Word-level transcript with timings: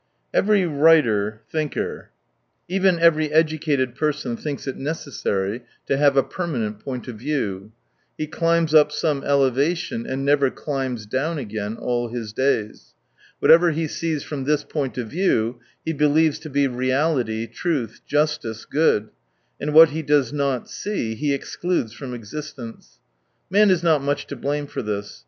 —Every 0.41 0.65
writer, 0.65 1.43
thinker— 1.51 2.09
even 2.77 2.97
every 2.97 3.31
educated 3.31 3.93
person 3.93 4.35
thinks 4.35 4.65
it 4.65 4.75
necessary 4.75 5.61
to 5.85 5.95
have 5.95 6.17
a 6.17 6.23
permanent 6.23 6.79
point 6.79 7.07
of 7.07 7.17
view. 7.17 7.71
He 8.17 8.25
climbs 8.25 8.73
up 8.73 8.91
some 8.91 9.23
elevation 9.23 10.07
and 10.07 10.25
never 10.25 10.49
climbs 10.49 11.05
down 11.05 11.37
again 11.37 11.77
all 11.77 12.07
his 12.07 12.33
days. 12.33 12.95
What 13.37 13.51
ever 13.51 13.69
he 13.69 13.87
sees 13.87 14.23
from 14.23 14.45
this 14.45 14.63
point 14.63 14.97
of 14.97 15.07
view, 15.07 15.59
he 15.85 15.93
believes 15.93 16.39
to 16.39 16.49
be 16.49 16.67
reality, 16.67 17.45
truth, 17.45 18.01
justice, 18.07 18.65
good— 18.65 19.09
and 19.61 19.71
what 19.71 19.89
he 19.89 20.01
does 20.01 20.33
not 20.33 20.67
see 20.67 21.13
he 21.13 21.31
excludes 21.31 21.93
from 21.93 22.15
existence, 22.15 22.97
Man 23.51 23.69
is 23.69 23.83
not 23.83 24.01
much 24.01 24.25
to 24.25 24.35
blame 24.35 24.65
for 24.65 24.81
this. 24.81 25.19